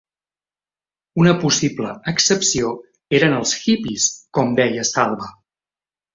Una 1.23 1.33
possible 1.43 1.91
excepció 2.13 2.71
eren 3.19 3.37
els 3.41 3.53
"hippies", 3.61 4.09
com 4.41 4.57
deia 4.63 4.89
Salva. 4.95 5.31